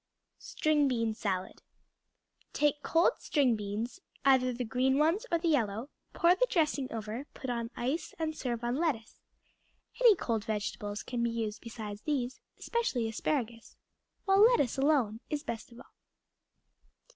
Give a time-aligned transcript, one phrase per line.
[0.39, 1.61] String Bean Salad
[2.53, 7.27] Take cold string beans, either the green ones or the yellow, pour the dressing over,
[7.35, 9.19] put on ice, and serve on lettuce.
[10.01, 13.77] Any cold vegetables can be used besides these, especially asparagus,
[14.25, 15.93] while lettuce alone is best of all.